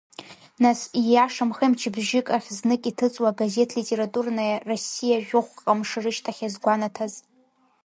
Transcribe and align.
Нас 0.63 0.79
ииашамхеи 1.01 1.69
мчыбжьык 1.71 2.27
ахь 2.35 2.49
знык 2.57 2.81
иҭыҵуа 2.89 3.29
агазеҭ 3.31 3.69
литературнаиа 3.77 4.61
Россиа 4.69 5.17
жәохәҟа 5.25 5.73
мшы 5.77 5.99
рышьҭахь 6.03 6.41
иазгәанаҭаз… 6.41 7.13